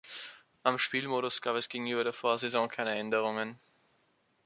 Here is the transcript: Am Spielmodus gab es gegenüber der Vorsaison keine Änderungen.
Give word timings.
Am 0.63 0.79
Spielmodus 0.79 1.43
gab 1.43 1.55
es 1.57 1.69
gegenüber 1.69 2.03
der 2.03 2.11
Vorsaison 2.11 2.67
keine 2.69 2.95
Änderungen. 2.97 3.59